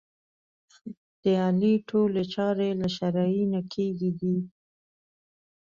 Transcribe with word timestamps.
د 1.21 1.23
علي 1.45 1.73
ټولې 1.89 2.23
چارې 2.33 2.69
له 2.81 2.87
شرعې 2.95 3.43
نه 3.53 3.61
کېږي 3.73 4.11
دي. 4.19 4.37